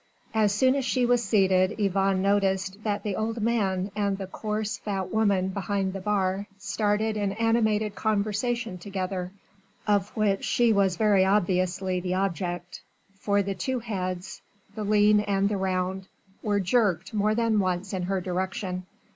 [0.33, 4.79] As soon as she was seated Yvonne noticed that the old man and the coarse,
[4.79, 9.31] fat woman behind the bar started an animated conversation together,
[9.85, 12.81] of which she was very obviously the object,
[13.19, 14.41] for the two heads
[14.73, 16.07] the lean and the round
[16.41, 18.87] were jerked more than once in her direction.